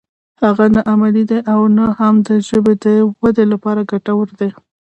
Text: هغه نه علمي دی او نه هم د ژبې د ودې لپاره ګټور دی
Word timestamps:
هغه 0.43 0.65
نه 0.75 0.81
علمي 0.89 1.23
دی 1.29 1.39
او 1.53 1.61
نه 1.77 1.85
هم 1.99 2.15
د 2.27 2.29
ژبې 2.47 2.73
د 2.83 2.85
ودې 3.21 3.45
لپاره 3.53 3.87
ګټور 3.91 4.27
دی 4.39 4.49